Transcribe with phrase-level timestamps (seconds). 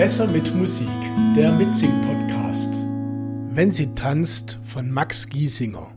[0.00, 0.88] Besser mit Musik,
[1.36, 2.72] der Mitsing-Podcast.
[3.50, 5.92] Wenn sie tanzt von Max Giesinger.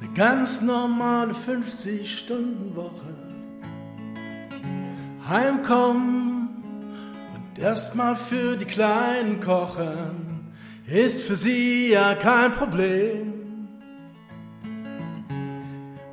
[0.00, 3.14] Eine ganz normale 50-Stunden-Woche.
[5.28, 6.48] Heimkommen
[7.34, 10.29] und erstmal für die Kleinen kochen
[10.90, 13.68] ist für sie ja kein Problem,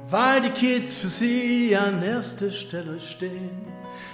[0.09, 3.65] weil die Kids für sie an erster Stelle stehen.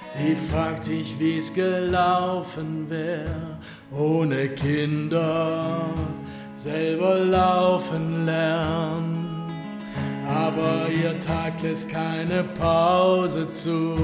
[0.09, 3.57] Sie fragt sich, wie es gelaufen wäre,
[3.91, 5.81] ohne Kinder
[6.55, 9.29] selber laufen lernen.
[10.27, 13.95] Aber ihr Tag lässt keine Pause zu.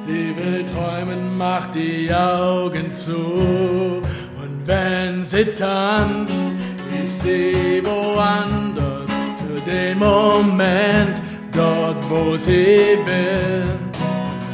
[0.00, 4.02] Sie will träumen, macht die Augen zu
[5.26, 6.46] sie tanzt,
[7.04, 11.20] ist sie woanders für den Moment,
[11.52, 13.64] dort wo sie will.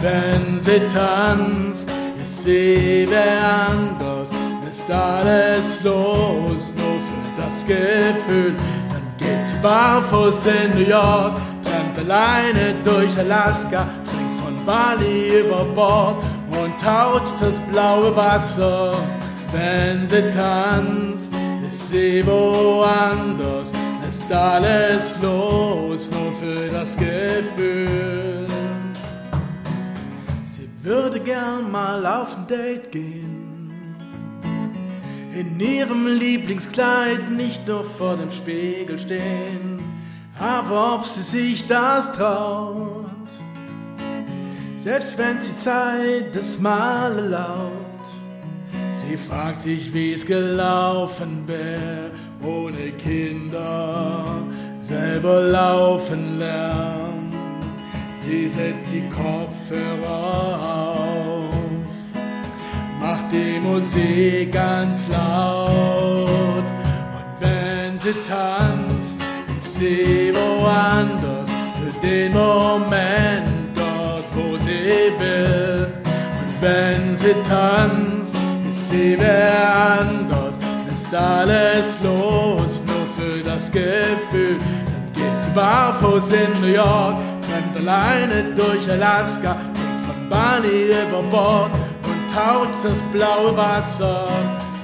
[0.01, 4.31] Wenn sie tanzt, ist sie wer anders,
[4.71, 8.55] ist alles los, nur für das Gefühl.
[8.91, 11.37] Dann geht sie barfuß in New York,
[11.67, 18.93] rennt alleine durch Alaska, springt von Bali über Bord und taucht das blaue Wasser.
[19.53, 21.31] Wenn sie tanzt,
[21.67, 23.71] ist sie woanders,
[24.09, 28.47] ist alles los, nur für das Gefühl.
[30.47, 33.71] Sie würde gern mal auf ein Date gehen,
[35.35, 39.83] in ihrem Lieblingskleid nicht nur vor dem Spiegel stehen,
[40.41, 43.05] aber ob sie sich das traut,
[44.79, 47.92] selbst wenn sie Zeit das Mal erlaubt
[49.13, 54.25] Sie fragt sich, wie es gelaufen wäre, ohne Kinder
[54.81, 57.35] selber laufen lernen.
[58.21, 60.59] Sie setzt die Kopfhörer
[60.97, 61.95] auf,
[63.03, 66.65] macht die Musik ganz laut.
[66.65, 69.21] Und wenn sie tanzt,
[69.59, 75.93] ist sie woanders für den Moment dort, wo sie will.
[76.01, 78.12] Und wenn sie tanzt,
[78.93, 80.59] sie wer anders,
[80.95, 84.57] ist alles los, nur für das Gefühl.
[84.91, 87.17] Dann geht sie barfuß in New York,
[87.51, 91.73] rennt alleine durch Alaska, geht von Bali über Bord
[92.09, 94.29] und taucht das blaue Wasser.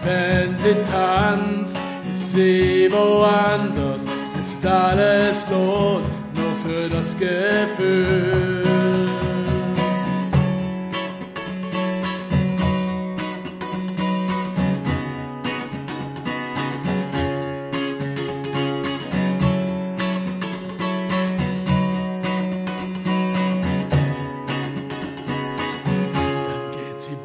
[0.04, 1.76] Wenn sie tanzt,
[2.12, 4.02] ist sie woanders,
[4.42, 6.04] ist alles los,
[6.34, 8.27] nur für das Gefühl.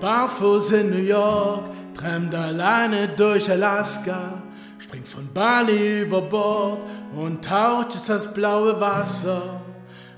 [0.03, 1.63] Barfuß in New York,
[1.97, 4.43] trampt alleine durch Alaska,
[4.77, 6.79] springt von Bali über Bord
[7.15, 9.61] und taucht ist das blaue Wasser.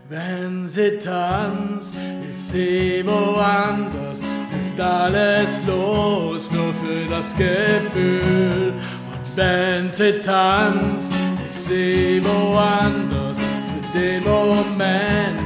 [0.09, 1.95] Wenn sie tanzt,
[2.27, 4.21] ist sie woanders,
[4.59, 8.73] ist alles los, nur für das Gefühl.
[9.13, 11.11] Und wenn sie tanzt,
[11.47, 13.37] ist sie woanders,
[13.91, 15.44] für den Moment,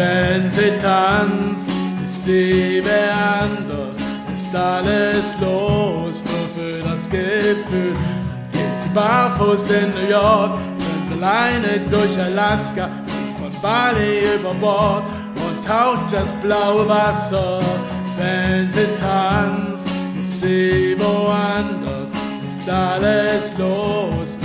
[0.00, 1.68] Wenn sie tanzt,
[2.06, 3.98] ist sie wer anders,
[4.34, 7.92] ist alles los, nur für das Gefühl.
[7.92, 14.54] Dann geht sie barfuß in New York, rennt alleine durch Alaska, und von Bali über
[14.54, 17.60] Bord und taucht das blaue Wasser.
[18.16, 19.90] Wenn sie tanzt,
[20.22, 22.08] ist sie woanders,
[22.48, 24.38] ist alles los.